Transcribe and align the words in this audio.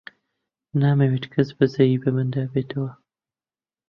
نامەوێت 0.81 1.25
کەس 1.33 1.49
بەزەیی 1.57 2.01
بە 2.01 2.09
مندا 2.15 2.43
بێتەوە. 2.53 2.91